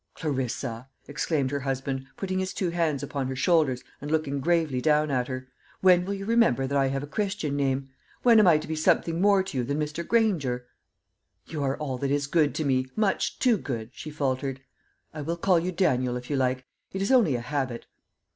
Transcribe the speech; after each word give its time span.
"Clarissa," 0.15 0.89
exclaimed 1.07 1.51
her 1.51 1.59
husband, 1.59 2.07
putting 2.17 2.39
his 2.39 2.55
two 2.55 2.69
hands 2.71 3.03
upon 3.03 3.27
her 3.27 3.35
shoulders, 3.35 3.83
and 4.01 4.09
looking 4.09 4.39
gravely 4.39 4.81
down 4.81 5.11
at 5.11 5.27
her, 5.27 5.47
"when 5.81 6.05
will 6.05 6.15
you 6.15 6.25
remember 6.25 6.65
that 6.65 6.75
I 6.75 6.87
have 6.87 7.03
a 7.03 7.05
Christian 7.05 7.55
name? 7.55 7.87
When 8.23 8.39
am 8.39 8.47
I 8.47 8.57
to 8.57 8.67
be 8.67 8.75
something 8.75 9.21
more 9.21 9.43
to 9.43 9.59
you 9.59 9.63
than 9.63 9.79
Mr. 9.79 10.03
Granger?" 10.07 10.65
"You 11.45 11.61
are 11.61 11.77
all 11.77 11.99
that 11.99 12.09
is 12.09 12.25
good 12.25 12.55
to 12.55 12.65
me, 12.65 12.87
much 12.95 13.37
too 13.37 13.59
good," 13.59 13.91
she 13.93 14.09
faltered. 14.09 14.61
"I 15.13 15.21
will 15.21 15.37
call 15.37 15.59
you 15.59 15.71
Daniel, 15.71 16.17
if 16.17 16.31
you 16.31 16.35
like. 16.35 16.65
It 16.91 17.03
is 17.03 17.11
only 17.11 17.35
a 17.35 17.41
habit." 17.41 17.85